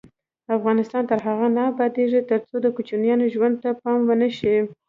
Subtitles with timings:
[0.57, 4.55] افغانستان تر هغو نه ابادیږي، ترڅو د کوچیانو ژوند ته پام ونشي.